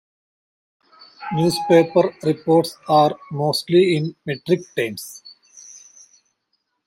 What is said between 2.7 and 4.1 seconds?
are mostly